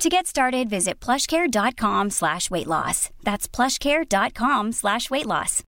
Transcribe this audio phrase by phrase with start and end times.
[0.00, 3.10] To get started, visit plushcare.com slash weight loss.
[3.22, 5.62] That's plushcare.com slash weight loss.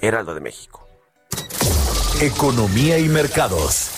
[0.00, 0.88] Heraldo de México.
[2.22, 3.90] Economía y mercados.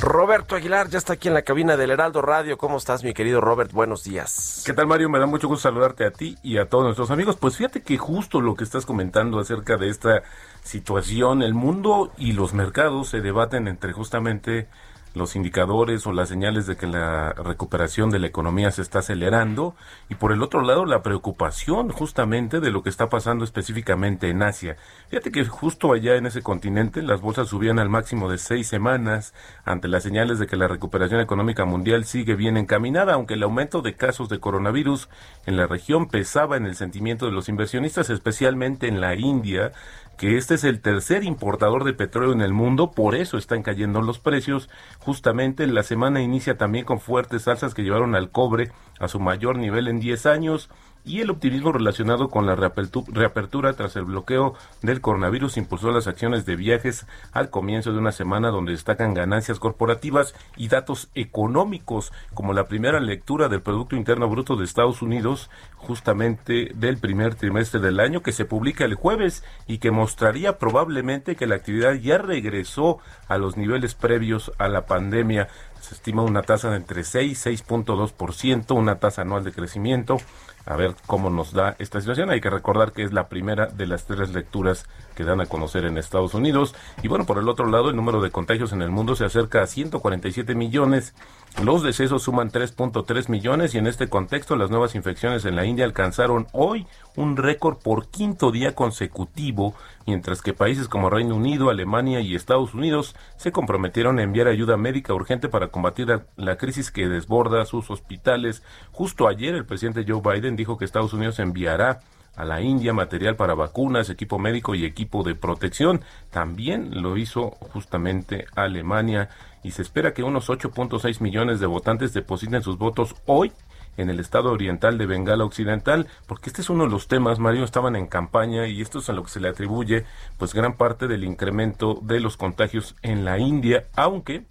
[0.00, 2.58] Roberto Aguilar ya está aquí en la cabina del Heraldo Radio.
[2.58, 3.70] ¿Cómo estás, mi querido Robert?
[3.70, 4.64] Buenos días.
[4.66, 5.08] ¿Qué tal, Mario?
[5.08, 7.36] Me da mucho gusto saludarte a ti y a todos nuestros amigos.
[7.36, 10.24] Pues fíjate que justo lo que estás comentando acerca de esta
[10.64, 14.66] situación, el mundo y los mercados se debaten entre justamente
[15.14, 19.74] los indicadores o las señales de que la recuperación de la economía se está acelerando
[20.08, 24.42] y por el otro lado la preocupación justamente de lo que está pasando específicamente en
[24.42, 24.76] Asia.
[25.08, 29.34] Fíjate que justo allá en ese continente las bolsas subían al máximo de seis semanas
[29.64, 33.82] ante las señales de que la recuperación económica mundial sigue bien encaminada, aunque el aumento
[33.82, 35.08] de casos de coronavirus
[35.46, 39.72] en la región pesaba en el sentimiento de los inversionistas, especialmente en la India,
[40.16, 44.02] que este es el tercer importador de petróleo en el mundo, por eso están cayendo
[44.02, 44.68] los precios.
[44.98, 49.56] Justamente la semana inicia también con fuertes alzas que llevaron al cobre a su mayor
[49.58, 50.70] nivel en 10 años
[51.04, 56.46] y el optimismo relacionado con la reapertura tras el bloqueo del coronavirus impulsó las acciones
[56.46, 62.52] de viajes al comienzo de una semana donde destacan ganancias corporativas y datos económicos, como
[62.52, 67.98] la primera lectura del Producto Interno Bruto de Estados Unidos, justamente del primer trimestre del
[67.98, 72.98] año, que se publica el jueves y que mostraría probablemente que la actividad ya regresó
[73.26, 75.48] a los niveles previos a la pandemia.
[75.80, 80.18] Se estima una tasa de entre 6 y 6.2%, una tasa anual de crecimiento
[80.66, 82.30] a ver cómo nos da esta situación.
[82.30, 85.84] Hay que recordar que es la primera de las tres lecturas que dan a conocer
[85.84, 86.74] en Estados Unidos.
[87.02, 89.62] Y bueno, por el otro lado, el número de contagios en el mundo se acerca
[89.62, 91.14] a 147 millones.
[91.62, 95.84] Los decesos suman 3.3 millones y en este contexto las nuevas infecciones en la India
[95.84, 99.74] alcanzaron hoy un récord por quinto día consecutivo,
[100.06, 104.78] mientras que países como Reino Unido, Alemania y Estados Unidos se comprometieron a enviar ayuda
[104.78, 108.62] médica urgente para combatir la crisis que desborda sus hospitales.
[108.90, 112.00] Justo ayer el presidente Joe Biden dijo que Estados Unidos enviará
[112.36, 116.00] a la India material para vacunas, equipo médico y equipo de protección.
[116.30, 119.28] También lo hizo justamente Alemania
[119.62, 123.52] y se espera que unos 8.6 millones de votantes depositen sus votos hoy
[123.96, 127.64] en el estado oriental de Bengala Occidental, porque este es uno de los temas, Mario,
[127.64, 130.04] estaban en campaña y esto es a lo que se le atribuye
[130.38, 134.44] pues gran parte del incremento de los contagios en la India, aunque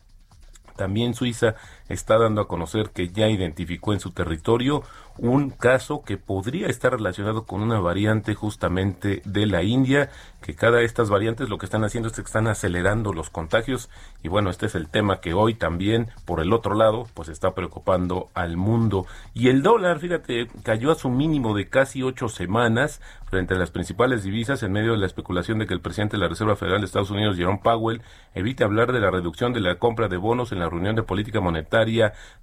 [0.75, 1.55] también Suiza
[1.91, 4.83] está dando a conocer que ya identificó en su territorio
[5.17, 10.09] un caso que podría estar relacionado con una variante justamente de la India,
[10.41, 13.89] que cada de estas variantes lo que están haciendo es que están acelerando los contagios.
[14.23, 17.53] Y bueno, este es el tema que hoy también por el otro lado pues está
[17.53, 19.05] preocupando al mundo.
[19.33, 23.71] Y el dólar, fíjate, cayó a su mínimo de casi ocho semanas frente a las
[23.71, 26.81] principales divisas en medio de la especulación de que el presidente de la Reserva Federal
[26.81, 28.01] de Estados Unidos, Jerome Powell,
[28.33, 31.39] evite hablar de la reducción de la compra de bonos en la reunión de política
[31.39, 31.80] monetaria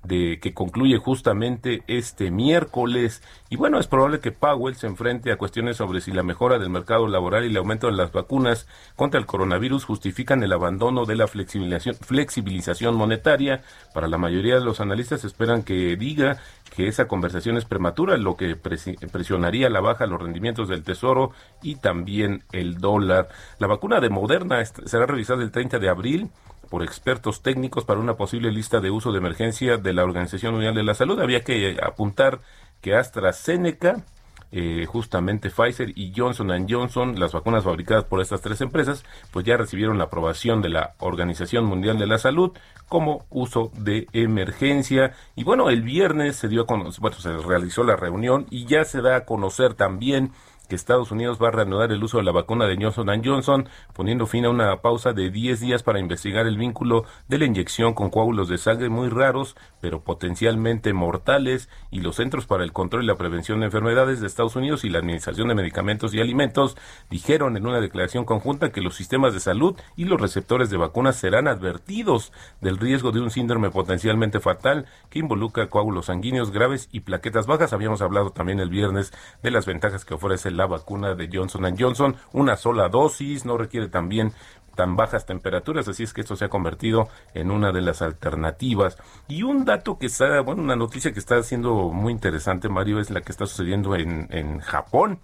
[0.04, 3.22] de que concluye justamente este miércoles.
[3.50, 6.71] Y bueno, es probable que Powell se enfrente a cuestiones sobre si la mejora del
[6.71, 8.66] mercado laboral y el aumento de las vacunas
[8.97, 13.62] contra el coronavirus justifican el abandono de la flexibilización, monetaria.
[13.94, 16.38] Para la mayoría de los analistas esperan que diga
[16.75, 21.32] que esa conversación es prematura, lo que presionaría la baja los rendimientos del tesoro
[21.62, 23.28] y también el dólar.
[23.59, 26.31] La vacuna de Moderna será revisada el 30 de abril
[26.69, 30.75] por expertos técnicos para una posible lista de uso de emergencia de la Organización Mundial
[30.75, 31.21] de la Salud.
[31.21, 32.41] Había que apuntar
[32.81, 34.05] que AstraZeneca,
[34.51, 39.57] eh, justamente Pfizer y Johnson Johnson, las vacunas fabricadas por estas tres empresas, pues ya
[39.57, 42.53] recibieron la aprobación de la Organización Mundial de la Salud
[42.89, 45.15] como uso de emergencia.
[45.37, 48.84] Y bueno, el viernes se dio a conocer, bueno, se realizó la reunión y ya
[48.84, 50.33] se da a conocer también
[50.68, 54.26] que Estados Unidos va a reanudar el uso de la vacuna de Johnson Johnson, poniendo
[54.26, 58.10] fin a una pausa de 10 días para investigar el vínculo de la inyección con
[58.10, 63.06] coágulos de sangre muy raros, pero potencialmente mortales, y los Centros para el Control y
[63.06, 66.76] la Prevención de Enfermedades de Estados Unidos y la Administración de Medicamentos y Alimentos
[67.10, 71.16] dijeron en una declaración conjunta que los sistemas de salud y los receptores de vacunas
[71.16, 77.00] serán advertidos del riesgo de un síndrome potencialmente fatal que involucra coágulos sanguíneos graves y
[77.00, 77.72] plaquetas bajas.
[77.72, 79.12] Habíamos hablado también el viernes
[79.42, 83.89] de las ventajas que ofrece la vacuna de Johnson Johnson, una sola dosis, no requiere
[83.89, 84.33] también
[84.75, 88.97] tan bajas temperaturas, así es que esto se ha convertido en una de las alternativas.
[89.27, 93.10] Y un dato que está, bueno, una noticia que está siendo muy interesante, Mario, es
[93.10, 95.21] la que está sucediendo en, en Japón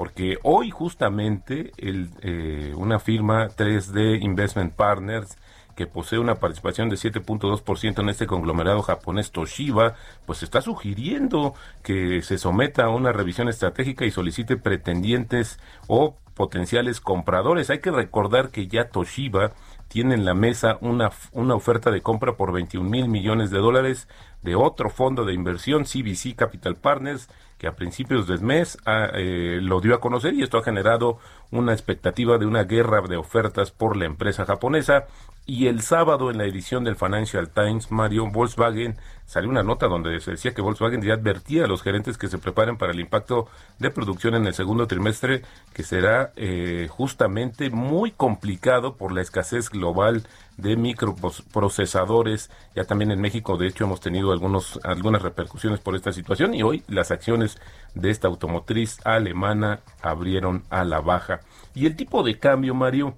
[0.00, 5.36] porque hoy justamente el, eh, una firma 3D Investment Partners
[5.80, 9.94] que posee una participación de 7.2% en este conglomerado japonés Toshiba,
[10.26, 17.00] pues está sugiriendo que se someta a una revisión estratégica y solicite pretendientes o potenciales
[17.00, 17.70] compradores.
[17.70, 19.52] Hay que recordar que ya Toshiba
[19.88, 24.06] tiene en la mesa una, una oferta de compra por 21 mil millones de dólares
[24.42, 29.60] de otro fondo de inversión, CBC Capital Partners, que a principios del mes ah, eh,
[29.60, 31.18] lo dio a conocer y esto ha generado
[31.50, 35.06] una expectativa de una guerra de ofertas por la empresa japonesa.
[35.52, 40.20] Y el sábado en la edición del Financial Times, Mario Volkswagen salió una nota donde
[40.20, 43.48] se decía que Volkswagen ya advertía a los gerentes que se preparen para el impacto
[43.80, 45.42] de producción en el segundo trimestre,
[45.74, 50.22] que será eh, justamente muy complicado por la escasez global
[50.56, 52.48] de microprocesadores.
[52.76, 56.62] Ya también en México, de hecho, hemos tenido algunos, algunas repercusiones por esta situación y
[56.62, 57.58] hoy las acciones
[57.96, 61.40] de esta automotriz alemana abrieron a la baja.
[61.74, 63.16] Y el tipo de cambio, Mario,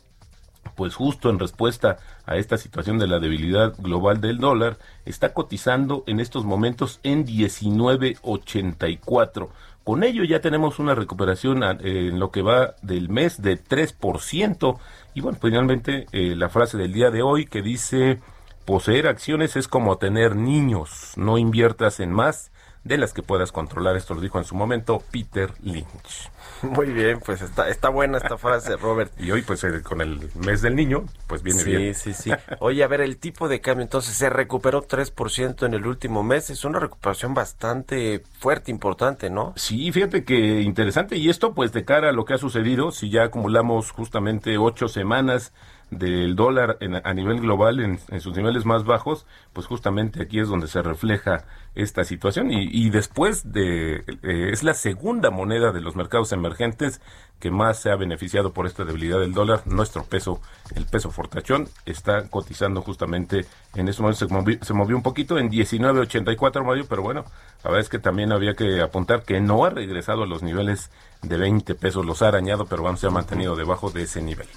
[0.75, 1.97] pues justo en respuesta
[2.27, 7.27] a esta situación de la debilidad global del dólar, está cotizando en estos momentos en
[7.27, 9.49] 19.84.
[9.85, 14.79] Con ello ya tenemos una recuperación en lo que va del mes de 3%.
[15.15, 18.21] Y bueno, finalmente eh, la frase del día de hoy que dice,
[18.65, 22.52] poseer acciones es como tener niños, no inviertas en más
[22.85, 23.97] de las que puedas controlar.
[23.97, 26.31] Esto lo dijo en su momento Peter Lynch.
[26.63, 29.13] Muy bien, pues está, está buena esta frase, Robert.
[29.19, 31.95] y hoy, pues con el mes del niño, pues viene bien.
[31.95, 32.55] Sí, sí, sí.
[32.61, 36.51] Oye, a ver, el tipo de cambio entonces se recuperó 3% en el último mes.
[36.51, 39.53] Es una recuperación bastante fuerte, importante, ¿no?
[39.57, 41.17] Sí, fíjate que interesante.
[41.17, 44.89] Y esto, pues de cara a lo que ha sucedido, si ya acumulamos justamente ocho
[44.89, 45.53] semanas
[45.93, 50.67] del dólar a nivel global en, sus niveles más bajos, pues justamente aquí es donde
[50.67, 51.45] se refleja
[51.75, 57.01] esta situación y, después de eh, es la segunda moneda de los mercados emergentes
[57.41, 59.63] que más se ha beneficiado por esta debilidad del dólar.
[59.67, 60.41] Nuestro peso,
[60.75, 65.39] el peso fortachón, está cotizando justamente en este momento se movió, se movió un poquito
[65.39, 67.25] en 19.84 Mario, pero bueno,
[67.65, 70.91] la verdad es que también había que apuntar que no ha regresado a los niveles
[71.23, 74.49] de 20 pesos, los ha arañado, pero vamos, se ha mantenido debajo de ese nivel.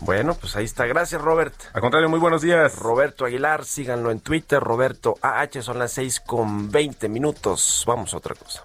[0.00, 0.86] Bueno, pues ahí está.
[0.86, 1.54] Gracias, Robert.
[1.74, 2.78] Al contrario, muy buenos días.
[2.78, 4.58] Roberto Aguilar, síganlo en Twitter.
[4.58, 7.84] Roberto AH, son las 6 con 20 minutos.
[7.86, 8.64] Vamos a otra cosa.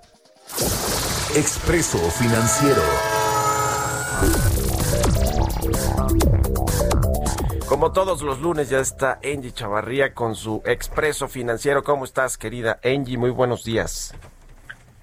[1.36, 2.82] Expreso Financiero.
[7.68, 11.84] Como todos los lunes ya está Angie Chavarría con su Expreso Financiero.
[11.84, 13.18] ¿Cómo estás, querida Angie?
[13.18, 14.16] Muy buenos días.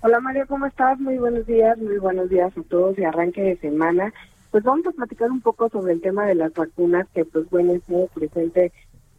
[0.00, 0.98] Hola Mario, ¿cómo estás?
[0.98, 4.12] Muy buenos días, muy buenos días a todos y arranque de semana
[4.52, 7.72] pues vamos a platicar un poco sobre el tema de las vacunas que pues bueno
[7.88, 8.70] muy presente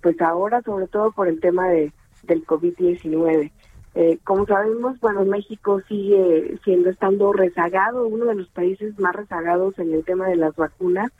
[0.01, 1.91] pues ahora sobre todo por el tema de
[2.24, 3.51] del COVID-19.
[3.95, 9.77] Eh, como sabemos, bueno, México sigue siendo estando rezagado, uno de los países más rezagados
[9.77, 11.12] en el tema de las vacunas,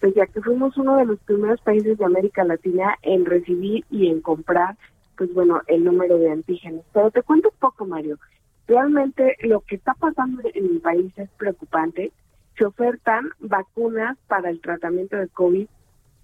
[0.00, 4.08] pues ya que fuimos uno de los primeros países de América Latina en recibir y
[4.08, 4.76] en comprar,
[5.18, 6.84] pues bueno, el número de antígenos.
[6.92, 8.18] Pero te cuento un poco, Mario.
[8.66, 12.12] Realmente lo que está pasando en el país es preocupante
[12.56, 15.66] se ofertan vacunas para el tratamiento de COVID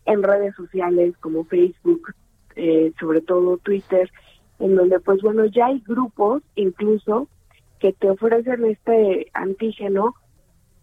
[0.07, 2.15] en redes sociales como Facebook,
[2.57, 4.11] eh, sobre todo Twitter,
[4.59, 7.29] en donde pues bueno, ya hay grupos incluso
[7.79, 10.15] que te ofrecen este antígeno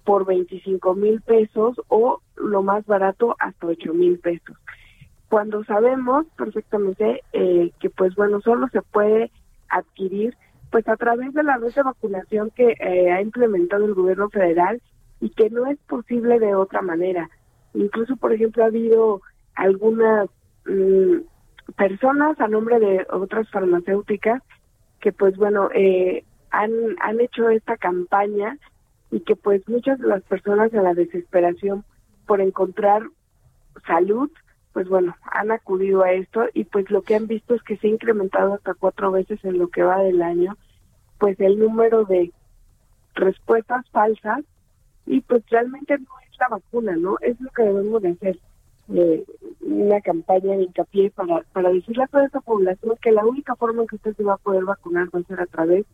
[0.04, 4.58] por 25 mil pesos o lo más barato hasta 8 mil pesos.
[5.30, 9.32] Cuando sabemos perfectamente eh, que pues bueno, solo se puede
[9.70, 10.36] adquirir
[10.72, 14.82] pues a través de la red de vacunación que eh, ha implementado el gobierno federal
[15.19, 17.29] y que no es posible de otra manera.
[17.74, 19.21] Incluso, por ejemplo, ha habido
[19.55, 20.29] algunas
[20.65, 21.17] mm,
[21.75, 24.41] personas a nombre de otras farmacéuticas
[25.00, 26.71] que, pues bueno, eh, han,
[27.01, 28.57] han hecho esta campaña
[29.12, 31.86] y que pues muchas de las personas en la desesperación
[32.25, 33.03] por encontrar
[33.86, 34.29] salud,
[34.74, 37.88] pues bueno, han acudido a esto y pues lo que han visto es que se
[37.88, 40.57] ha incrementado hasta cuatro veces en lo que va del año,
[41.19, 42.31] pues el número de
[43.15, 44.43] respuestas falsas
[45.08, 47.18] y pues realmente no es la vacuna, ¿no?
[47.22, 48.40] Es lo que debemos de hacer,
[48.94, 49.26] eh,
[49.62, 53.82] una campaña de hincapié para, para decirle a toda esa población que la única forma
[53.82, 55.86] en que usted se va a poder vacunar va a ser a través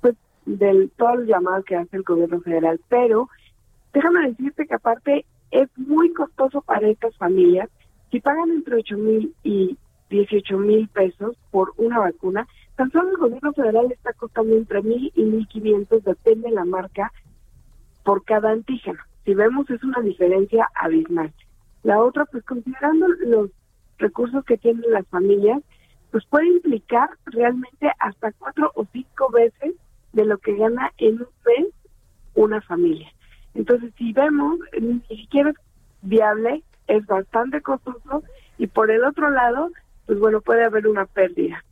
[0.00, 2.80] pues del todo el llamado que hace el gobierno federal.
[2.88, 3.28] Pero
[3.92, 7.68] déjame decirte que aparte es muy costoso para estas familias.
[8.10, 9.78] Si pagan entre 8 mil y
[10.10, 15.10] 18 mil pesos por una vacuna, tan solo el gobierno federal está costando entre mil
[15.14, 17.12] y mil quinientos, depende de la marca,
[18.04, 18.98] por cada antígeno.
[19.24, 21.32] Si vemos es una diferencia abismal.
[21.82, 23.50] La otra, pues considerando los
[23.98, 25.62] recursos que tienen las familias,
[26.10, 29.74] pues puede implicar realmente hasta cuatro o cinco veces
[30.12, 31.68] de lo que gana en un mes
[32.34, 33.12] una familia.
[33.54, 35.56] Entonces, si vemos, ni siquiera es
[36.02, 38.22] viable, es bastante costoso
[38.58, 39.70] y por el otro lado,
[40.06, 41.64] pues bueno, puede haber una pérdida.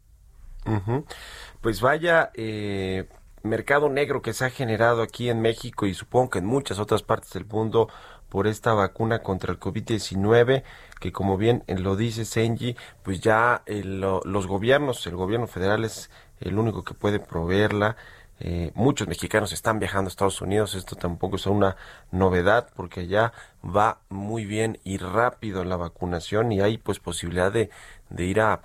[1.60, 3.06] Pues vaya eh,
[3.42, 7.02] mercado negro que se ha generado aquí en México y supongo que en muchas otras
[7.02, 7.88] partes del mundo
[8.28, 10.62] por esta vacuna contra el COVID-19,
[11.00, 16.58] que como bien lo dice Senji, pues ya los gobiernos, el gobierno federal es el
[16.58, 17.96] único que puede proveerla.
[18.42, 21.76] Eh, muchos mexicanos están viajando a Estados Unidos, esto tampoco es una
[22.10, 27.68] novedad porque allá va muy bien y rápido la vacunación y hay pues posibilidad de,
[28.16, 28.62] ir a,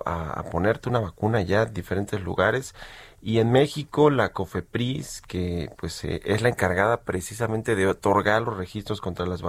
[0.50, 2.74] ponerte una vacuna ya en diferentes lugares
[3.26, 8.56] y en México la COFEPRIS que pues eh, es la encargada precisamente de otorgar los
[8.56, 9.42] registros contra las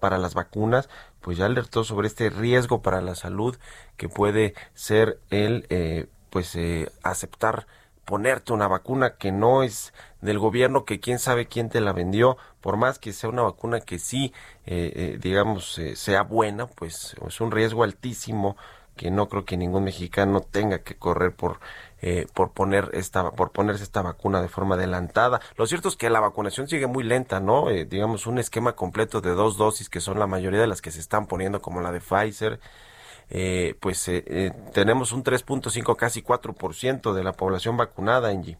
[0.00, 0.88] para las vacunas
[1.20, 3.56] pues ya alertó sobre este riesgo para la salud
[3.96, 6.56] que puede ser el eh, pues
[7.02, 7.66] aceptar
[8.10, 12.36] ponerte una vacuna que no es del gobierno, que quién sabe quién te la vendió,
[12.60, 14.32] por más que sea una vacuna que sí,
[14.66, 18.56] eh, eh, digamos, eh, sea buena, pues es un riesgo altísimo
[18.96, 21.60] que no creo que ningún mexicano tenga que correr por
[22.34, 25.40] por poner esta por ponerse esta vacuna de forma adelantada.
[25.56, 27.68] Lo cierto es que la vacunación sigue muy lenta, ¿no?
[27.68, 31.00] digamos un esquema completo de dos dosis que son la mayoría de las que se
[31.00, 32.60] están poniendo como la de Pfizer
[33.30, 38.58] eh, pues eh, eh, tenemos un 3.5, casi 4% de la población vacunada, Angie.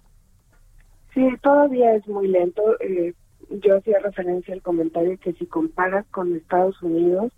[1.12, 2.62] Sí, todavía es muy lento.
[2.80, 3.14] Eh,
[3.50, 7.32] yo hacía referencia al comentario que si comparas con Estados Unidos,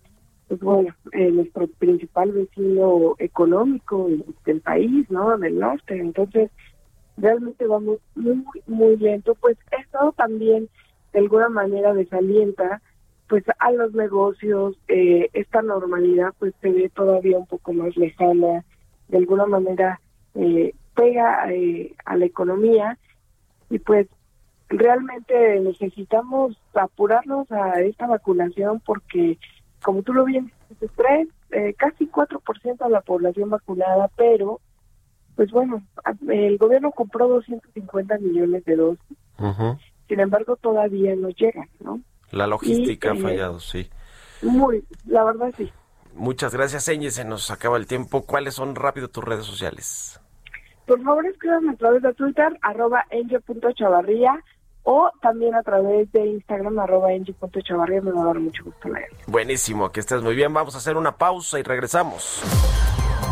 [0.58, 0.94] pues bueno,
[1.32, 4.06] nuestro principal vecino económico
[4.44, 5.38] del país, ¿no?
[5.38, 5.98] Del norte.
[5.98, 6.50] Entonces,
[7.16, 9.34] realmente vamos muy, muy lento.
[9.36, 10.68] Pues esto también,
[11.14, 12.82] de alguna manera, desalienta
[13.28, 18.62] pues a los negocios eh, esta normalidad pues se ve todavía un poco más lejana
[19.08, 20.02] de alguna manera
[20.34, 22.98] eh, pega eh, a la economía
[23.70, 24.06] y pues
[24.68, 29.38] realmente necesitamos apurarnos a esta vacunación porque
[29.82, 30.90] como tú lo bien dices
[31.50, 34.60] eh, casi 4% de la población vacunada pero
[35.36, 35.82] pues bueno
[36.28, 39.18] el gobierno compró 250 millones de dosis
[40.08, 42.00] sin embargo todavía no llegan no
[42.32, 43.88] la logística ha eh, fallado, sí.
[44.40, 45.70] Muy, la verdad sí.
[46.14, 47.10] Muchas gracias, Eñe.
[47.10, 48.22] Se nos acaba el tiempo.
[48.22, 50.18] ¿Cuáles son rápido tus redes sociales?
[50.86, 53.06] Por favor, escríbanme a través de Twitter, arroba
[53.76, 54.42] chavarría
[54.84, 57.08] o también a través de Instagram, arroba
[57.64, 58.00] chavarría.
[58.00, 59.10] Me va a dar mucho gusto leer.
[59.26, 60.52] Buenísimo, que estés muy bien.
[60.52, 62.42] Vamos a hacer una pausa y regresamos.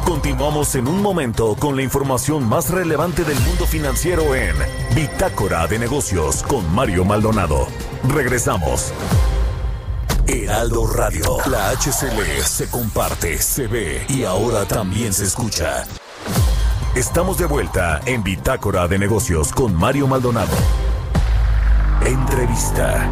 [0.04, 4.56] Continuamos en un momento con la información más relevante del mundo financiero en
[4.94, 7.66] Bitácora de Negocios con Mario Maldonado.
[8.12, 8.92] Regresamos.
[10.26, 15.84] Heraldo Radio, la HCL se comparte, se ve y ahora también se escucha.
[16.94, 20.56] Estamos de vuelta en Bitácora de Negocios con Mario Maldonado.
[22.04, 23.08] Entrevista.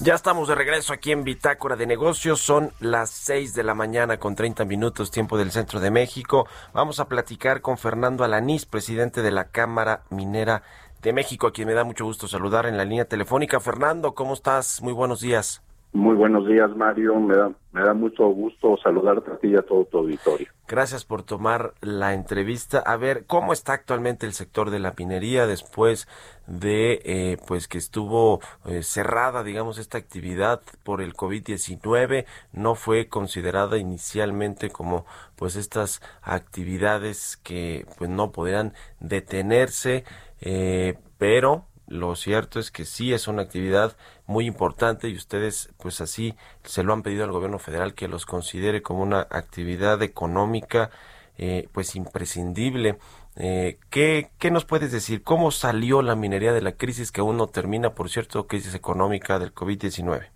[0.00, 2.40] Ya estamos de regreso aquí en Bitácora de Negocios.
[2.40, 6.48] Son las 6 de la mañana con 30 minutos tiempo del centro de México.
[6.72, 10.64] Vamos a platicar con Fernando Alanís, presidente de la Cámara Minera
[11.02, 13.60] de México, a quien me da mucho gusto saludar en la línea telefónica.
[13.60, 14.82] Fernando, ¿cómo estás?
[14.82, 15.62] Muy buenos días.
[15.92, 17.20] Muy buenos días, Mario.
[17.20, 20.48] Me da, me da mucho gusto saludarte a ti y a todo tu auditorio.
[20.66, 22.78] Gracias por tomar la entrevista.
[22.78, 26.08] A ver, ¿cómo está actualmente el sector de la minería después
[26.46, 32.24] de eh, pues que estuvo eh, cerrada, digamos, esta actividad por el COVID-19?
[32.52, 35.04] No fue considerada inicialmente como
[35.36, 40.04] pues estas actividades que pues no podrían detenerse,
[40.40, 43.96] eh, pero lo cierto es que sí es una actividad
[44.26, 46.34] muy importante y ustedes pues así
[46.64, 50.90] se lo han pedido al gobierno federal que los considere como una actividad económica
[51.38, 52.96] eh, pues imprescindible.
[53.36, 55.22] Eh, ¿qué, ¿Qué nos puedes decir?
[55.22, 59.38] ¿Cómo salió la minería de la crisis que aún no termina, por cierto, crisis económica
[59.38, 60.28] del COVID-19?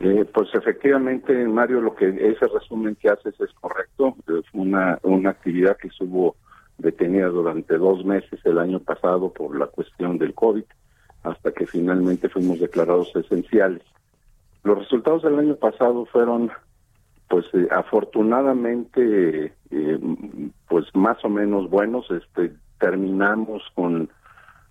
[0.00, 4.16] Eh, pues efectivamente, Mario, lo que ese resumen que haces es correcto.
[4.28, 6.36] Es una, una actividad que estuvo
[6.78, 10.64] detenida durante dos meses el año pasado por la cuestión del COVID,
[11.24, 13.82] hasta que finalmente fuimos declarados esenciales.
[14.62, 16.50] Los resultados del año pasado fueron,
[17.28, 19.98] pues eh, afortunadamente, eh,
[20.68, 22.08] pues más o menos buenos.
[22.10, 24.08] Este, terminamos con,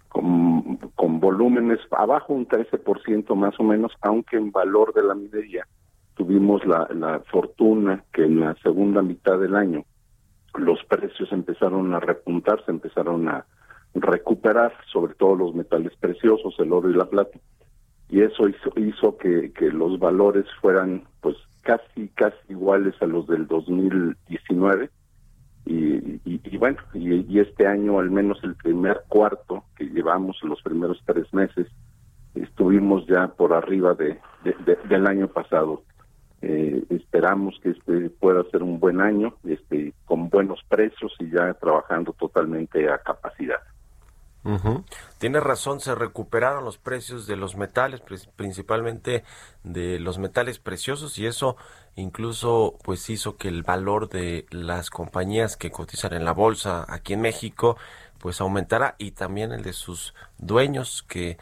[0.08, 5.68] con, volúmenes abajo un 13% más o menos, aunque en valor de la minería
[6.16, 9.86] tuvimos la, la fortuna que en la segunda mitad del año
[10.58, 13.46] los precios empezaron a repuntar, se empezaron a
[13.94, 17.40] recuperar, sobre todo los metales preciosos, el oro y la plata,
[18.10, 23.48] y eso hizo, hizo que, los valores fueran pues casi, casi iguales a los del
[23.48, 24.90] 2019.
[25.66, 31.02] Y, y, bueno, y, este año, al menos el primer cuarto que llevamos, los primeros
[31.06, 31.68] tres meses,
[32.36, 34.20] estuvimos ya por arriba de,
[34.88, 35.84] del año pasado.
[36.42, 41.54] Eh, esperamos que este pueda ser un buen año, este, con buenos precios y ya
[41.56, 43.60] trabajando totalmente a capacidad.
[45.18, 48.02] Tiene razón, se recuperaron los precios de los metales,
[48.36, 49.26] principalmente
[49.64, 51.58] de los metales preciosos y eso
[51.96, 57.14] incluso pues hizo que el valor de las compañías que cotizan en la bolsa aquí
[57.14, 57.76] en México
[58.20, 61.38] pues aumentara y también el de sus dueños que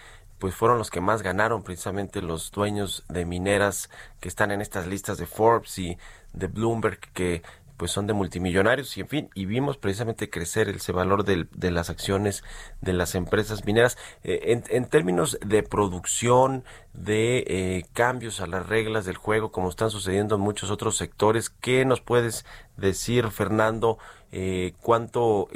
[0.45, 4.85] pues fueron los que más ganaron precisamente los dueños de mineras que están en estas
[4.85, 5.97] listas de Forbes y
[6.33, 7.41] de Bloomberg que
[7.77, 11.71] pues son de multimillonarios y en fin, y vimos precisamente crecer ese valor de, de
[11.71, 12.43] las acciones
[12.81, 13.97] de las empresas mineras.
[14.23, 16.63] Eh, en, términos de producción,
[16.93, 21.49] de eh, cambios a las reglas del juego, como están sucediendo en muchos otros sectores,
[21.49, 22.45] ¿qué nos puedes
[22.77, 23.97] decir, Fernando?
[24.31, 25.47] Eh, ¿Cuánto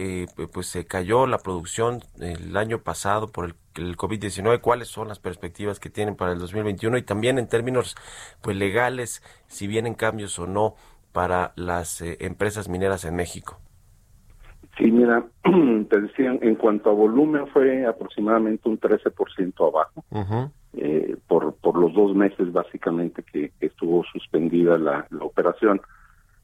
[0.53, 4.61] pues se cayó la producción el año pasado por el, el COVID-19?
[4.61, 6.97] ¿Cuáles son las perspectivas que tienen para el 2021?
[6.97, 7.95] Y también en términos
[8.41, 10.75] pues legales, si vienen cambios o no
[11.11, 13.59] para las eh, empresas mineras en México?
[14.77, 20.03] Sí, mira, te decía, en cuanto a volumen fue aproximadamente un 13% abajo,
[20.73, 25.81] eh, por, por los dos meses básicamente que, estuvo suspendida la, operación.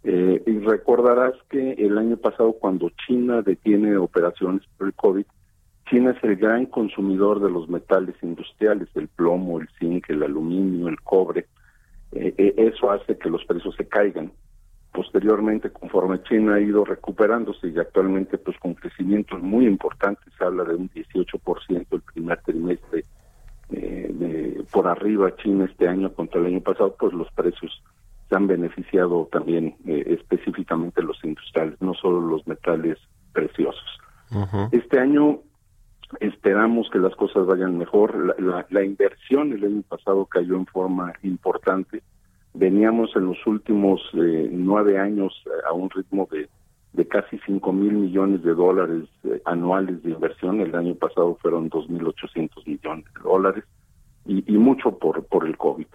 [0.03, 5.25] Eh, y recordarás que el año pasado cuando China detiene operaciones por el COVID,
[5.89, 10.87] China es el gran consumidor de los metales industriales, el plomo, el zinc, el aluminio,
[10.87, 11.45] el cobre.
[12.11, 14.31] eso hace que los precios se caigan
[14.95, 20.63] posteriormente conforme China ha ido recuperándose y actualmente pues con crecimientos muy importantes, se habla
[20.63, 23.03] de un 18% el primer trimestre
[23.71, 27.83] eh, por arriba China este año contra el año pasado, pues los precios
[28.29, 32.97] se han beneficiado también eh, específicamente los industriales, no solo los metales
[33.33, 33.99] preciosos.
[34.71, 35.39] Este año
[36.19, 38.35] esperamos que las cosas vayan mejor.
[38.69, 42.01] la, inversión el año pasado cayó en forma importante
[42.55, 46.49] veníamos en los últimos eh, nueve años eh, a un ritmo de,
[46.93, 50.61] de casi cinco mil millones de dólares eh, anuales de inversión.
[50.61, 53.63] El año pasado fueron 2.800 millones de dólares
[54.25, 55.85] y, mucho por, por el COVID.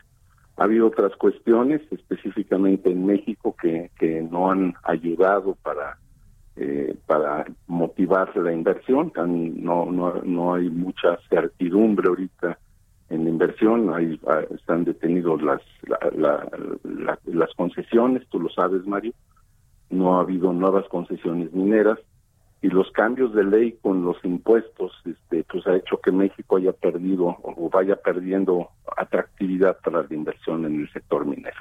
[0.57, 5.99] Ha habido otras cuestiones, específicamente en México, que, que no han ayudado para,
[7.07, 9.11] para motivar la inversión.
[9.17, 12.59] No, no, no hay mucha certidumbre ahorita
[13.11, 15.61] en la inversión, ahí ah, están detenidos las,
[17.25, 19.13] las concesiones, tú lo sabes, Mario,
[19.91, 21.99] no ha habido nuevas concesiones mineras
[22.63, 26.73] y los cambios de ley con los impuestos, este, pues ha hecho que México haya
[26.73, 31.61] perdido o vaya perdiendo atractividad para la inversión en el sector minero.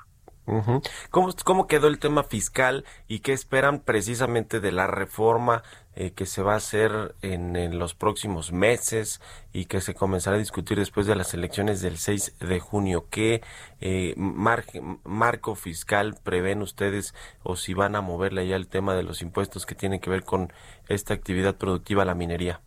[1.10, 5.64] ¿Cómo, quedó el tema fiscal y qué esperan precisamente de la reforma
[5.96, 9.22] eh, que se va a hacer en, los próximos meses
[9.54, 13.08] y que se comenzará a discutir después de las elecciones del 6 de junio?
[13.10, 13.42] ¿Qué
[13.82, 19.22] eh, marco fiscal prevén ustedes o si van a moverle ya el tema de los
[19.22, 20.52] impuestos que tienen que ver con
[20.88, 22.62] esta actividad productiva, la minería?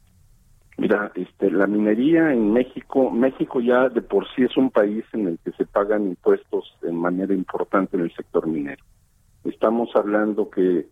[0.78, 5.28] Mira, este, la minería en México, México ya de por sí es un país en
[5.28, 8.82] el que se pagan impuestos de manera importante en el sector minero.
[9.44, 10.86] Estamos hablando que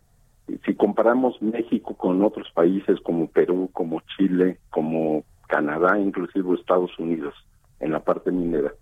[0.64, 7.34] si comparamos México con otros países como Perú, como Chile, como Canadá, inclusive Estados Unidos,
[7.80, 8.72] en la parte minera,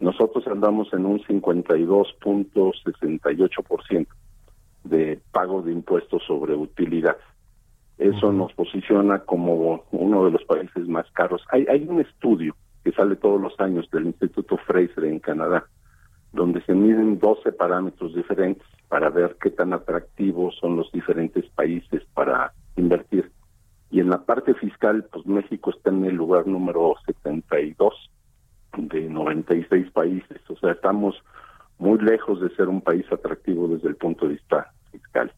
[0.00, 4.06] nosotros andamos en un 52.68%
[4.84, 7.16] de pago de impuestos sobre utilidad.
[7.98, 11.42] Eso nos posiciona como uno de los países más caros.
[11.50, 15.66] Hay, hay un estudio que sale todos los años del Instituto Fraser en Canadá,
[16.32, 22.02] donde se miden 12 parámetros diferentes para ver qué tan atractivos son los diferentes países
[22.14, 23.30] para invertir.
[23.90, 28.10] Y en la parte fiscal, pues México está en el lugar número 72
[28.76, 30.40] de 96 países.
[30.48, 31.14] O sea, estamos
[31.78, 35.32] muy lejos de ser un país atractivo desde el punto de vista fiscal.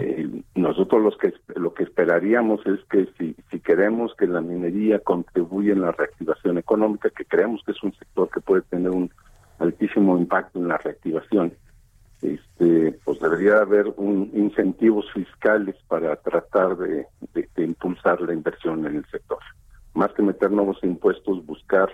[0.00, 5.72] Eh, nosotros los que lo que esperaríamos es que si, queremos que la minería contribuya
[5.72, 9.10] en la reactivación económica, que creemos que es un sector que puede tener un
[9.58, 11.52] altísimo impacto en la reactivación,
[12.22, 18.96] este, pues debería haber un incentivos fiscales para tratar de, de impulsar la inversión en
[18.96, 19.38] el sector.
[19.94, 21.90] Más que meter nuevos impuestos, buscar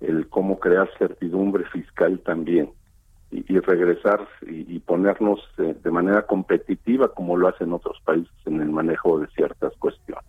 [0.00, 2.70] el cómo crear certidumbre fiscal también
[3.32, 9.18] y, regresar y, ponernos de, manera competitiva como lo hacen otros países en el manejo
[9.18, 10.24] de ciertas cuestiones.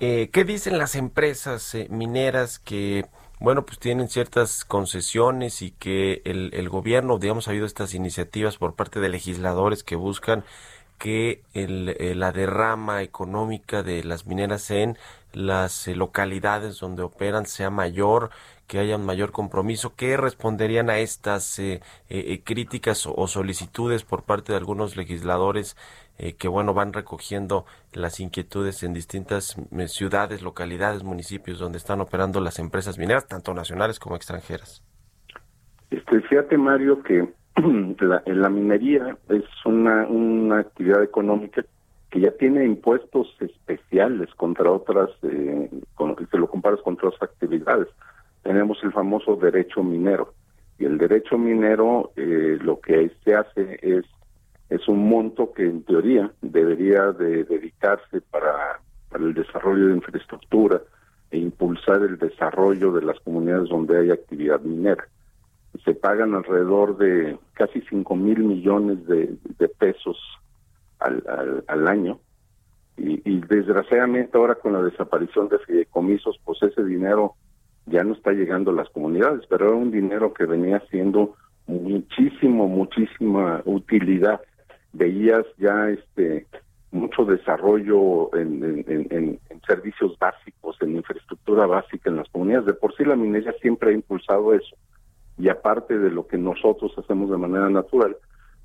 [0.00, 3.04] Eh, ¿Qué dicen las empresas eh, mineras que,
[3.38, 8.56] bueno, pues tienen ciertas concesiones y que el, el gobierno, digamos, ha habido estas iniciativas
[8.56, 10.44] por parte de legisladores que buscan
[11.00, 14.98] que el, eh, la derrama económica de las mineras en
[15.32, 18.30] las localidades donde operan sea mayor,
[18.70, 19.94] que haya un mayor compromiso.
[19.96, 25.76] ¿Qué responderían a estas eh, eh, críticas o, solicitudes por parte de algunos legisladores
[26.18, 29.56] eh, que, bueno, van recogiendo las inquietudes en distintas
[29.86, 34.84] ciudades, localidades, municipios donde están operando las empresas mineras, tanto nacionales como extranjeras?
[35.90, 37.28] Este, fíjate, Mario, que
[37.98, 41.64] la, la minería es una, una actividad económica
[42.10, 47.88] que ya tiene impuestos especiales contra otras, eh, con, si lo comparas contra otras actividades
[48.42, 50.34] tenemos el famoso derecho minero.
[50.78, 54.04] Y el derecho minero eh, lo que se hace es,
[54.70, 60.80] es un monto que en teoría debería de dedicarse para, para el desarrollo de infraestructura
[61.30, 65.06] e impulsar el desarrollo de las comunidades donde hay actividad minera.
[65.84, 69.36] Se pagan alrededor de casi 5 mil millones de,
[69.78, 70.18] pesos
[70.98, 72.18] al, al, al año
[72.96, 77.34] y, y, desgraciadamente ahora con la desaparición de fideicomisos, pues ese dinero
[77.90, 81.34] ya no está llegando a las comunidades, pero era un dinero que venía siendo
[81.66, 84.40] muchísimo, muchísima utilidad.
[84.92, 86.46] Veías ya este
[86.92, 92.66] mucho desarrollo en, servicios básicos, en infraestructura básica en las comunidades.
[92.66, 94.76] De por sí la minería siempre ha impulsado eso.
[95.38, 98.16] Y aparte de lo que nosotros hacemos de manera natural,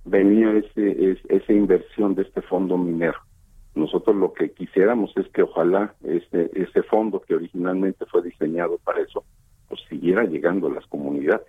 [0.04, 3.20] venía ese, esa inversión de este fondo minero.
[3.76, 9.02] Nosotros lo que quisiéramos es que ojalá este, ese fondo que originalmente fue diseñado para
[9.02, 9.24] eso,
[9.68, 11.48] pues siguiera llegando a las comunidades.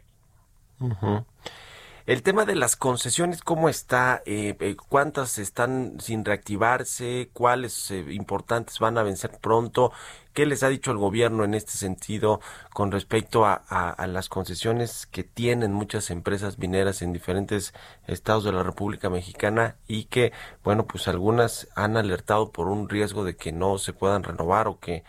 [2.07, 4.23] El tema de las concesiones, ¿cómo está?
[4.27, 7.31] Eh, eh, ¿Cuántas están sin reactivarse?
[7.33, 9.91] ¿Cuáles eh, importantes van a vencer pronto?
[10.33, 12.41] ¿Qué les ha dicho el gobierno en este sentido
[12.73, 17.75] con respecto a, las concesiones que tienen muchas empresas mineras en diferentes
[18.07, 23.25] estados de la República Mexicana y que, bueno, pues algunas han alertado por un riesgo
[23.25, 25.03] de que no se puedan renovar o que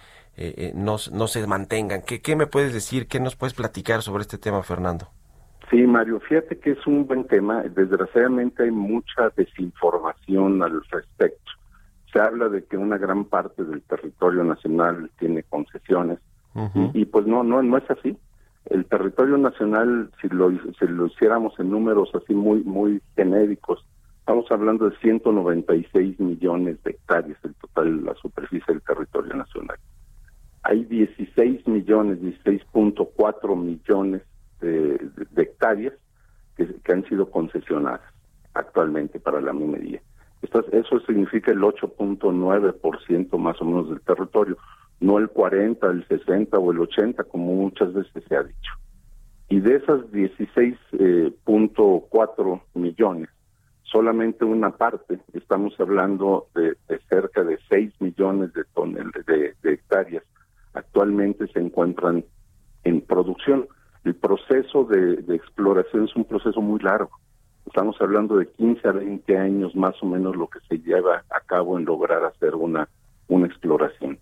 [0.73, 2.01] no, no se mantengan?
[2.01, 3.07] ¿Qué, ¿Qué me puedes decir?
[3.07, 5.11] ¿Qué nos puedes platicar sobre este tema, Fernando?
[5.69, 7.61] Sí, Mario, fíjate que es un buen tema.
[7.63, 11.51] Desgraciadamente hay mucha desinformación al respecto.
[12.11, 16.19] Se habla de que una gran parte del territorio nacional tiene concesiones
[16.93, 18.17] y, pues no, no, no es así.
[18.65, 23.85] El territorio nacional, si lo, si lo hiciéramos en números así muy, muy genéricos,
[24.19, 29.77] estamos hablando de 196 millones de hectáreas, el total de la superficie del territorio nacional.
[30.63, 34.23] Hay 16 millones, 16.4 millones
[34.61, 34.99] de,
[35.35, 35.93] hectáreas
[36.55, 38.01] que, han sido concesionadas
[38.53, 40.01] actualmente para la minería.
[40.41, 44.57] eso significa el 8.9% más o menos del territorio,
[44.99, 48.71] no el 40, el 60 o el 80 como muchas veces se ha dicho.
[49.49, 53.29] Y de esas 16.4 eh, millones,
[53.83, 56.75] solamente una parte, estamos hablando de,
[57.09, 58.63] cerca de 6 millones de,
[59.25, 60.23] de, de hectáreas,
[60.73, 62.25] actualmente se encuentran
[62.83, 63.67] en producción.
[64.07, 67.11] El proceso de, exploración es un proceso muy largo.
[67.65, 71.41] Estamos hablando de 15 a 20 años más o menos lo que se lleva a
[71.41, 72.87] cabo en lograr hacer una,
[73.27, 74.17] una exploración.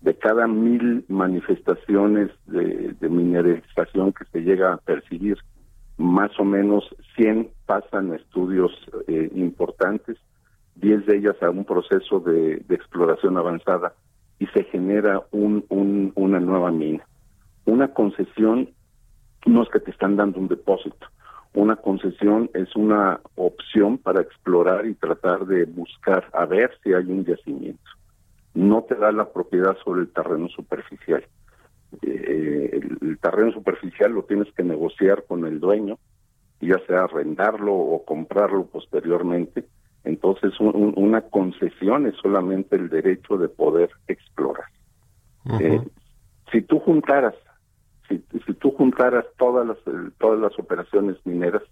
[0.00, 5.38] De cada mil manifestaciones de, mineralización que se llega a percibir,
[5.96, 6.82] más o menos
[7.14, 8.72] 100 pasan a estudios
[9.06, 10.16] eh, importantes,
[10.74, 13.94] 10 de ellas a un proceso de, exploración avanzada
[14.40, 15.64] y se genera un,
[16.16, 17.06] una nueva mina.
[17.64, 18.70] Una concesión
[19.46, 21.06] no es que te están dando un depósito.
[21.52, 27.04] Una concesión es una opción para explorar y tratar de buscar a ver si hay
[27.04, 27.90] un yacimiento.
[28.54, 31.24] No te da la propiedad sobre el terreno superficial.
[32.02, 35.98] Eh, el, terreno superficial lo tienes que negociar con el dueño,
[36.60, 39.64] ya sea arrendarlo o comprarlo posteriormente.
[40.04, 44.66] Entonces, una concesión es solamente el derecho de poder explorar.
[45.60, 45.80] Eh,
[46.50, 47.34] si tú juntaras
[48.18, 49.78] si, tú juntaras todas las,
[50.18, 51.62] todas las operaciones mineras,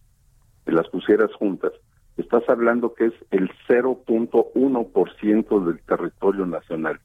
[0.66, 1.72] y las pusieras juntas,
[2.16, 7.01] estás hablando que es el 0.1% del territorio nacional,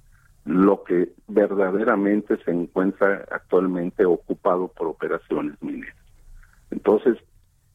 [0.45, 5.95] lo que verdaderamente se encuentra actualmente ocupado por operaciones mineras.
[6.71, 7.17] Entonces,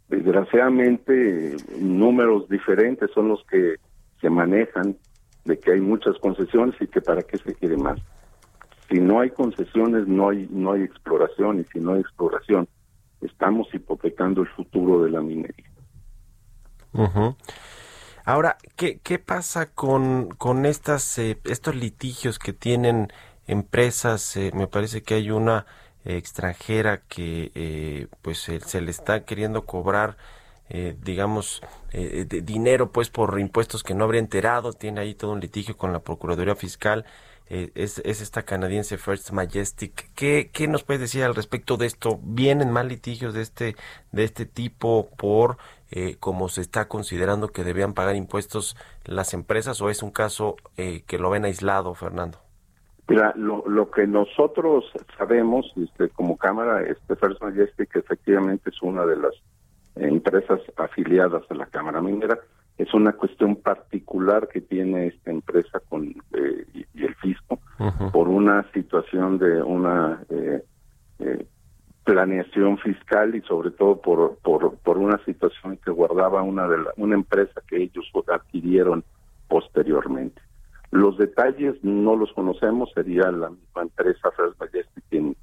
[0.09, 3.77] desgraciadamente, números diferentes son los que
[4.21, 4.97] se manejan
[5.45, 7.99] de que hay muchas concesiones y que para qué se quiere más
[8.89, 12.69] si no hay concesiones no hay no hay exploración y si no hay exploración
[13.21, 15.67] estamos hipotecando el futuro de la minería.
[18.25, 23.09] Ahora, ¿qué, qué pasa con, con estas, eh, estos litigios que tienen
[23.47, 24.37] empresas?
[24.37, 25.67] Eh, me parece que hay una
[26.05, 30.17] extranjera que eh, pues se le está queriendo cobrar
[30.71, 35.77] digamos de dinero pues por impuestos que no habría enterado tiene ahí todo un litigio
[35.77, 37.07] con la procuraduría fiscal
[37.49, 40.11] es, es, esta canadiense First Majestic.
[40.15, 42.21] ¿Qué, ¿Qué, nos puedes decir al respecto de esto?
[42.23, 43.75] ¿Vienen más litigios de este,
[44.13, 45.57] de este tipo por
[45.91, 48.77] eh, como se está considerando que debían pagar impuestos
[49.07, 52.39] las empresas o es un caso eh, que lo ven aislado, Fernando?
[53.09, 54.85] Mira, lo, lo que nosotros
[55.17, 59.33] sabemos este, como Cámara, este First Majestic efectivamente es una de las
[60.01, 62.39] empresas afiliadas a la Cámara Minera.
[62.77, 67.59] Es una cuestión particular que tiene esta empresa con eh, y, el fisco
[68.13, 70.63] por una situación de una eh,
[71.21, 71.47] eh,
[72.05, 76.91] planeación fiscal y sobre todo por, por, por una situación que guardaba una de la,
[76.97, 79.05] una empresa que ellos adquirieron
[79.49, 80.41] posteriormente.
[80.91, 85.37] Los detalles no los conocemos, sería la misma empresa Majestic quien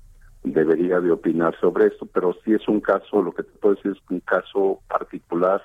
[0.45, 3.91] debería de opinar sobre esto, pero sí es un caso, lo que te puedo decir
[3.91, 5.62] es un caso particular,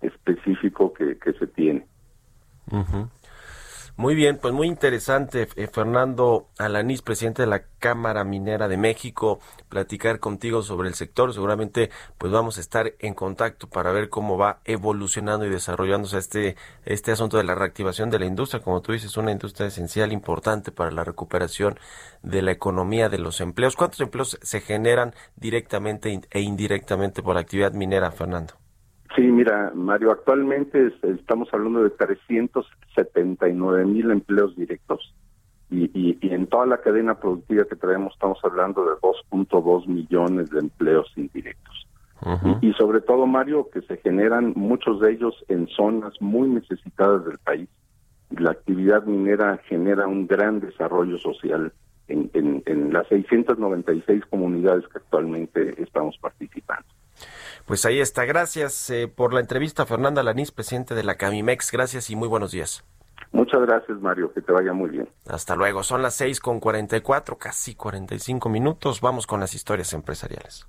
[0.00, 1.86] específico que, que se tiene.
[4.00, 9.40] Muy bien, pues muy interesante, eh, Fernando Alanís, presidente de la Cámara Minera de México,
[9.68, 11.34] platicar contigo sobre el sector.
[11.34, 16.56] Seguramente, pues vamos a estar en contacto para ver cómo va evolucionando y desarrollándose este,
[16.86, 18.62] este asunto de la reactivación de la industria.
[18.62, 21.78] Como tú dices, una industria esencial, importante para la recuperación
[22.22, 23.76] de la economía, de los empleos.
[23.76, 28.54] ¿Cuántos empleos se generan directamente e indirectamente por la actividad minera, Fernando?
[29.16, 35.12] Sí, mira, Mario, actualmente estamos hablando de 379 mil empleos directos
[35.68, 40.60] y, y, en toda la cadena productiva que traemos estamos hablando de 2.2 millones de
[40.60, 41.86] empleos indirectos.
[42.60, 47.38] y, sobre todo, Mario, que se generan muchos de ellos en zonas muy necesitadas del
[47.38, 47.68] país.
[48.30, 51.72] La actividad minera genera un gran desarrollo social
[52.08, 56.86] en, en, en las 696 comunidades que actualmente estamos participando.
[57.70, 58.24] Pues ahí está.
[58.24, 61.70] Gracias eh, por la entrevista, Fernanda Lanís, presidente de la Camimex.
[61.70, 62.82] Gracias y muy buenos días.
[63.30, 64.32] Muchas gracias, Mario.
[64.34, 65.08] Que te vaya muy bien.
[65.28, 65.84] Hasta luego.
[65.84, 69.00] Son las seis con cuarenta y cuatro, casi cuarenta y cinco minutos.
[69.00, 70.66] Vamos con las historias empresariales.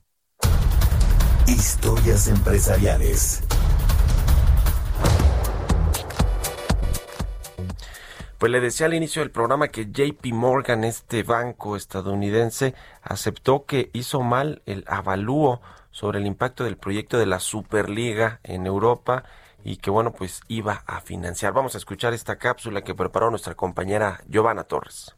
[1.48, 3.48] Historias empresariales.
[8.38, 13.90] Pues le decía al inicio del programa que JP Morgan, este banco estadounidense, aceptó que
[13.94, 15.62] hizo mal el avalúo
[15.92, 19.24] sobre el impacto del proyecto de la Superliga en Europa
[19.64, 21.54] y que bueno, pues iba a financiar.
[21.54, 25.16] Vamos a escuchar esta cápsula que preparó nuestra compañera Giovanna Torres.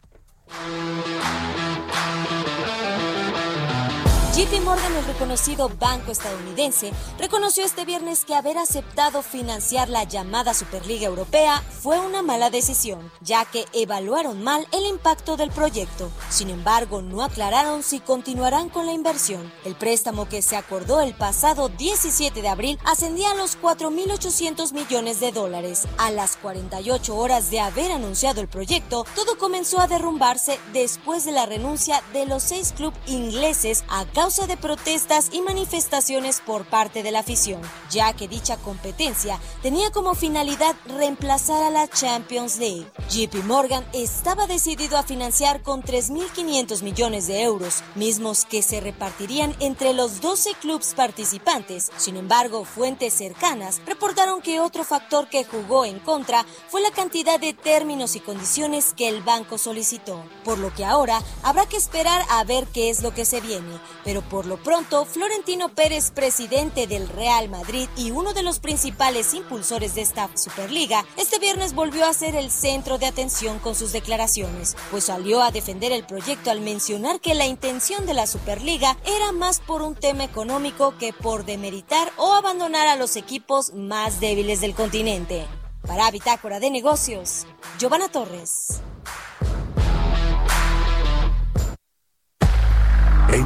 [4.35, 10.55] JP Morgan, el reconocido banco estadounidense, reconoció este viernes que haber aceptado financiar la llamada
[10.55, 16.09] Superliga Europea fue una mala decisión, ya que evaluaron mal el impacto del proyecto.
[16.29, 19.53] Sin embargo, no aclararon si continuarán con la inversión.
[19.65, 25.19] El préstamo que se acordó el pasado 17 de abril ascendía a los 4.800 millones
[25.19, 25.87] de dólares.
[25.99, 31.33] A las 48 horas de haber anunciado el proyecto, todo comenzó a derrumbarse después de
[31.33, 37.03] la renuncia de los seis clubes ingleses a causa de protestas y manifestaciones por parte
[37.03, 42.89] de la afición, ya que dicha competencia tenía como finalidad reemplazar a la Champions League.
[43.09, 49.53] JP Morgan estaba decidido a financiar con 3.500 millones de euros, mismos que se repartirían
[49.59, 51.91] entre los 12 clubes participantes.
[51.97, 57.41] Sin embargo, fuentes cercanas reportaron que otro factor que jugó en contra fue la cantidad
[57.41, 62.23] de términos y condiciones que el banco solicitó, por lo que ahora habrá que esperar
[62.29, 63.81] a ver qué es lo que se viene.
[64.21, 69.95] Por lo pronto, Florentino Pérez, presidente del Real Madrid y uno de los principales impulsores
[69.95, 74.76] de esta Superliga, este viernes volvió a ser el centro de atención con sus declaraciones,
[74.91, 79.32] pues salió a defender el proyecto al mencionar que la intención de la Superliga era
[79.32, 84.62] más por un tema económico que por demeritar o abandonar a los equipos más débiles
[84.62, 85.45] del continente.
[85.88, 87.45] Para Bitácora de Negocios,
[87.80, 88.82] Giovanna Torres.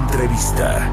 [0.07, 0.89] Entrevista.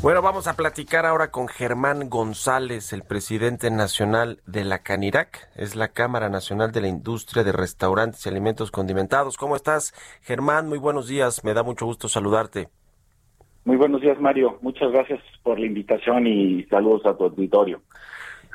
[0.00, 5.74] Bueno, vamos a platicar ahora con Germán González, el presidente nacional de la CANIRAC, es
[5.74, 9.36] la Cámara Nacional de la Industria de Restaurantes y Alimentos Condimentados.
[9.36, 10.68] ¿Cómo estás, Germán?
[10.68, 12.68] Muy buenos días, me da mucho gusto saludarte.
[13.64, 14.58] Muy buenos días, Mario.
[14.62, 17.82] Muchas gracias por la invitación y saludos a tu auditorio.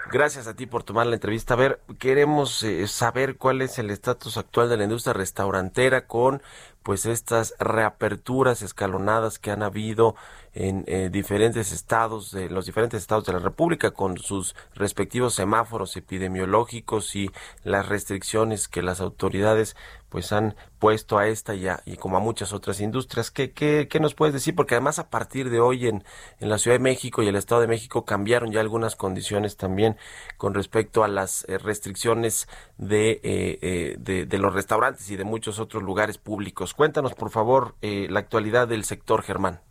[0.09, 1.53] Gracias a ti por tomar la entrevista.
[1.53, 6.41] A ver, queremos eh, saber cuál es el estatus actual de la industria restaurantera con
[6.83, 10.15] pues estas reaperturas escalonadas que han habido
[10.53, 15.95] en eh, diferentes estados, de los diferentes estados de la República, con sus respectivos semáforos
[15.95, 17.29] epidemiológicos y
[17.63, 19.75] las restricciones que las autoridades
[20.11, 23.31] pues han puesto a esta y, y como a muchas otras industrias.
[23.31, 24.53] ¿Qué, qué, qué nos puedes decir?
[24.53, 26.03] Porque además a partir de hoy en,
[26.39, 29.95] en la Ciudad de México y el Estado de México cambiaron ya algunas condiciones también
[30.37, 35.59] con respecto a las eh, restricciones de, eh, de, de, los restaurantes y de muchos
[35.59, 36.73] otros lugares públicos.
[36.73, 39.61] Cuéntanos, por favor, la actualidad del sector, Germán.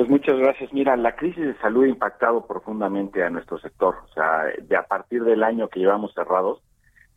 [0.00, 0.72] Pues muchas gracias.
[0.72, 3.96] Mira, la crisis de salud ha impactado profundamente a nuestro sector.
[4.08, 6.62] O sea, de a partir del año que llevamos cerrados,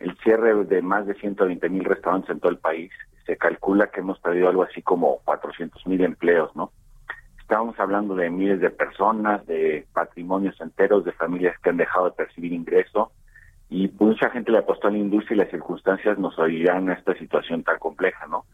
[0.03, 2.91] el cierre de más de 120 mil restaurantes en todo el país,
[3.25, 6.71] se calcula que hemos perdido algo así como 400 mil empleos, ¿no?
[7.39, 12.11] Estábamos hablando de miles de personas, de patrimonios enteros, de familias que han dejado de
[12.11, 13.11] percibir ingreso
[13.69, 17.13] y mucha gente le apostó a la industria y las circunstancias nos obligaron a esta
[17.15, 18.45] situación tan compleja, ¿no?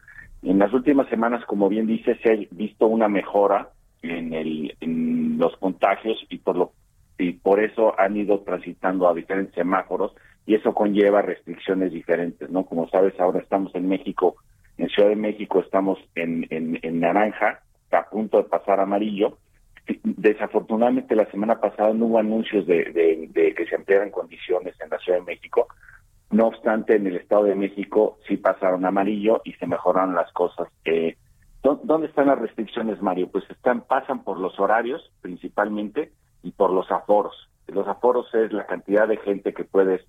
[0.42, 3.70] En las últimas semanas, como bien dice, se ha visto una mejora
[4.02, 4.76] en, el,
[5.36, 6.72] los contagios y por lo
[7.18, 10.12] y por eso han ido transitando a diferentes semáforos
[10.46, 12.64] y eso conlleva restricciones diferentes, ¿no?
[12.64, 14.36] Como sabes, ahora estamos en México,
[14.78, 17.60] en Ciudad de México estamos en, en, en naranja,
[17.92, 19.38] a punto de pasar amarillo.
[20.02, 24.98] Desafortunadamente la semana pasada no hubo anuncios de, de, que se ampliaran condiciones en la
[24.98, 25.66] Ciudad de México.
[26.30, 30.68] No obstante, en el Estado de México sí pasaron amarillo y se mejoraron las cosas.
[30.84, 31.16] Eh,
[31.62, 33.28] ¿Dónde están las restricciones, Mario?
[33.30, 37.50] Pues están, pasan por los horarios principalmente y por los aforos.
[37.66, 40.00] Los aforos es la cantidad de gente que puedes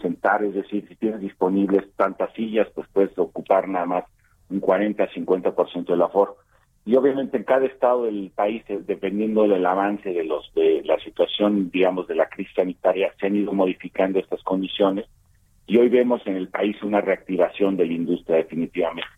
[0.00, 4.04] sentar, es decir, si tienes disponibles tantas sillas, pues puedes ocupar nada más
[4.48, 6.36] un 40-50% del aforo.
[6.84, 10.98] Y obviamente en cada estado del país, eh, dependiendo del avance de los de la
[11.00, 15.06] situación, digamos, de la crisis sanitaria, se han ido modificando estas condiciones
[15.66, 19.08] y hoy vemos en el país una reactivación de la industria definitivamente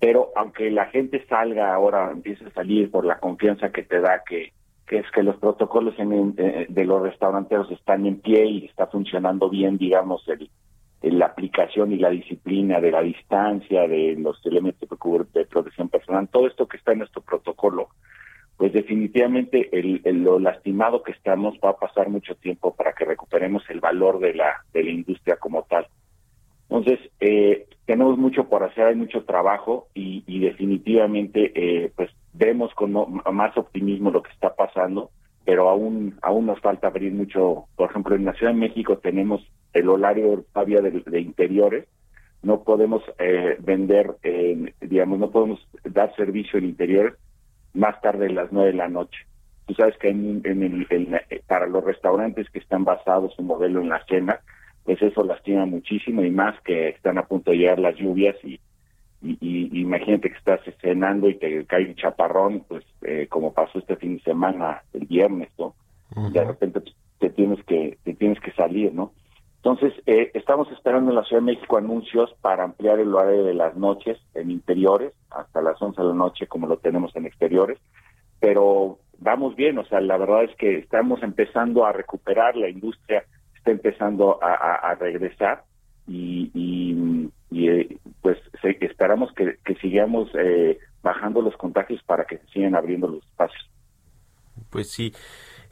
[0.00, 4.22] pero aunque la gente salga ahora, empiece a salir por la confianza que te da
[4.26, 4.52] que,
[4.88, 9.50] que es que los protocolos eh, de los restauranteros están en pie y está funcionando
[9.50, 10.50] bien, digamos, el,
[11.02, 14.88] la aplicación y la disciplina de la distancia, de los elementos
[15.32, 17.90] de protección personal, todo esto que está en nuestro protocolo,
[18.56, 23.62] pues definitivamente el, lo lastimado que estamos va a pasar mucho tiempo para que recuperemos
[23.68, 25.86] el valor de la, de la industria como tal.
[26.70, 32.72] Entonces, eh, tenemos mucho por hacer, hay mucho trabajo y, y definitivamente pues pues vemos
[32.74, 32.92] con
[33.32, 35.10] más optimismo lo que está pasando,
[35.44, 37.64] pero aún aún nos falta abrir mucho.
[37.76, 41.86] Por ejemplo, en la Ciudad de México tenemos el horario todavía de, interiores,
[42.42, 47.14] no podemos eh, vender, eh, digamos, no podemos dar servicio en interiores
[47.74, 49.26] más tarde de las nueve de la noche.
[49.66, 54.04] Tú sabes que en, el, para los restaurantes que están basados en modelo en la
[54.06, 54.40] cena,
[54.84, 58.58] pues eso lastima muchísimo y más que están a punto de llegar las lluvias y,
[59.22, 63.96] y, imagínate que estás cenando y te cae un chaparrón, pues eh, como pasó este
[63.96, 65.74] fin de semana, el viernes, ¿no?
[66.32, 66.80] De repente
[67.18, 69.12] te tienes que te tienes que salir, ¿no?
[69.56, 73.54] Entonces, eh, estamos esperando en la Ciudad de México anuncios para ampliar el horario de
[73.54, 77.78] las noches en interiores hasta las 11 de la noche como lo tenemos en exteriores,
[78.40, 83.24] pero vamos bien, o sea, la verdad es que estamos empezando a recuperar la industria
[83.58, 85.64] está empezando a, regresar
[86.06, 87.98] y, y, eh,
[88.60, 93.70] pues esperamos que, sigamos eh, bajando los contagios para que sigan abriendo los espacios.
[94.70, 95.12] Pues sí,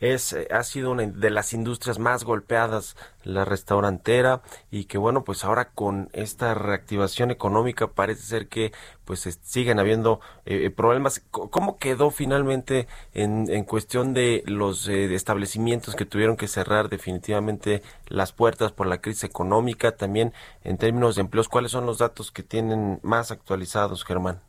[0.00, 5.24] es eh, ha sido una de las industrias más golpeadas la restaurantera y que bueno
[5.24, 8.72] pues ahora con esta reactivación económica parece ser que
[9.04, 11.24] pues siguen habiendo eh, problemas.
[11.30, 17.82] Cómo quedó finalmente en, en cuestión de los eh, establecimientos que tuvieron que cerrar definitivamente
[18.08, 20.32] las puertas por la crisis económica también
[20.64, 24.40] en términos de empleos cuáles son los datos que tienen más actualizados Germán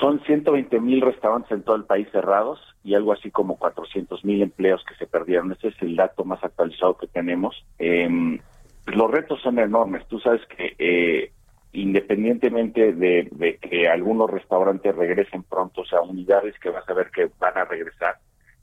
[0.00, 4.42] son 120 mil restaurantes en todo el país cerrados y algo así como 400 mil
[4.42, 5.50] empleos que se perdieron.
[5.52, 7.66] Ese es el dato más actualizado que tenemos.
[7.78, 8.38] Eh,
[8.86, 10.06] los retos son enormes.
[10.06, 11.32] Tú sabes que eh,
[11.72, 17.28] independientemente de, que algunos restaurantes regresen pronto, o sea, unidades que vas a ver que
[17.40, 18.18] van a regresar,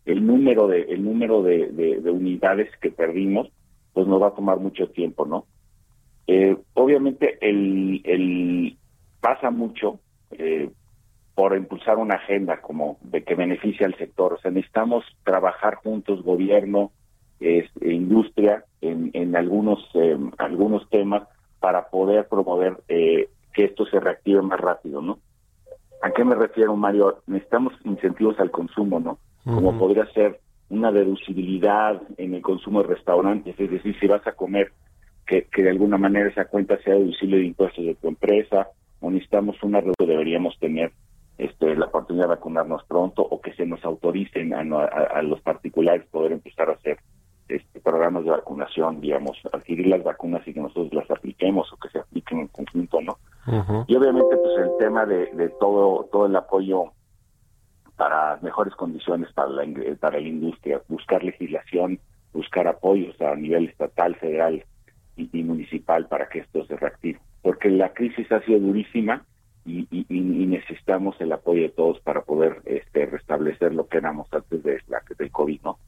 [0.06, 3.50] el número de el número de, de unidades que perdimos,
[3.94, 5.46] pues nos va a tomar mucho tiempo, ¿no?
[6.28, 8.78] Eh, obviamente el, el
[9.20, 10.00] pasa mucho
[10.32, 10.70] eh,
[11.36, 14.34] por impulsar una agenda como de que beneficie al sector.
[14.34, 16.92] O sea, necesitamos trabajar juntos, gobierno,
[17.40, 21.24] e industria, en, en algunos eh, algunos temas
[21.60, 25.20] para poder promover eh, que esto se reactive más rápido, ¿no?
[26.02, 27.20] ¿A qué me refiero, Mario?
[27.28, 29.18] Necesitamos incentivos al consumo, ¿no?
[29.46, 34.32] Como podría ser una deducibilidad en el consumo de restaurantes, es decir, si vas a
[34.32, 34.72] comer,
[35.26, 38.70] que, que de alguna manera esa cuenta sea deducible de impuestos de tu empresa,
[39.02, 40.92] o necesitamos una reducción, deberíamos tener
[41.38, 46.34] este, la oportunidad de vacunarnos pronto o que se nos autoricen a, los particulares poder
[46.34, 47.00] empezar a hacer
[47.48, 51.90] este, programas de vacunación, digamos, adquirir las vacunas y que nosotros las apliquemos o que
[51.90, 53.18] se apliquen en conjunto, ¿no?
[53.88, 56.94] Y obviamente, pues el tema de, de todo todo el apoyo
[57.98, 59.66] para mejores condiciones para la,
[60.00, 62.00] para la industria, buscar legislación,
[62.34, 64.64] buscar apoyos a nivel estatal, federal
[65.16, 67.20] y, municipal para que esto se reactive.
[67.42, 69.26] Porque la crisis ha sido durísima
[69.66, 74.80] y, necesitamos el apoyo de todos para poder este, restablecer lo que éramos antes de
[74.88, 75.80] la, del COVID, ¿no?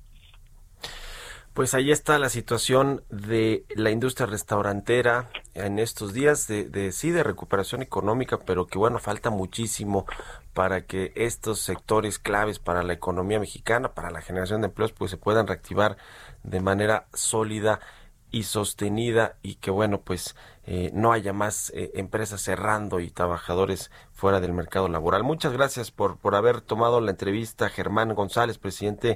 [1.54, 7.12] Pues ahí está la situación de la industria restaurantera en estos días de, de, sí
[7.12, 10.06] de recuperación económica, pero que bueno, falta muchísimo
[10.54, 15.12] para que estos sectores claves para la economía mexicana, para la generación de empleos, pues
[15.12, 15.96] se puedan reactivar
[16.44, 17.80] de manera sólida
[18.36, 23.92] y sostenida y que bueno pues eh, no haya más eh, empresas cerrando y trabajadores
[24.12, 25.24] fuera del mercado laboral.
[25.24, 29.16] Muchas gracias por, por haber tomado la entrevista Germán González, presidente